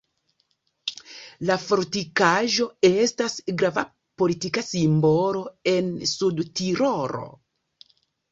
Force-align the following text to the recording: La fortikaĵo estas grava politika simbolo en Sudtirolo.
La 1.49 1.57
fortikaĵo 1.63 2.65
estas 2.89 3.35
grava 3.61 3.83
politika 4.21 4.65
simbolo 4.69 5.45
en 5.75 5.91
Sudtirolo. 6.15 7.23